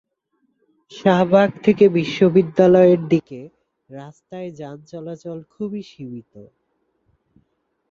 [0.91, 3.39] শাহবাগ থেকে বিশ্ববিদ্যালয়ের দিকে
[3.89, 6.33] রাস্তায় যানচলাচল খুবই সীমিত।